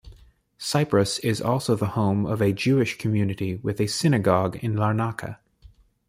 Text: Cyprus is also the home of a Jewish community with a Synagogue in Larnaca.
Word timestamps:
Cyprus 0.57 1.19
is 1.19 1.43
also 1.43 1.75
the 1.75 1.89
home 1.93 2.25
of 2.25 2.41
a 2.41 2.51
Jewish 2.53 2.97
community 2.97 3.57
with 3.57 3.79
a 3.79 3.85
Synagogue 3.85 4.55
in 4.55 4.73
Larnaca. 4.73 5.37